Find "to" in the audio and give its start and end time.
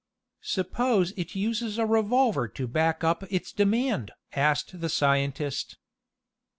2.47-2.67